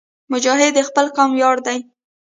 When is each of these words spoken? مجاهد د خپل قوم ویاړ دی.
مجاهد 0.31 0.73
د 0.75 0.79
خپل 0.87 1.05
قوم 1.15 1.31
ویاړ 1.33 1.57
دی. 1.67 1.79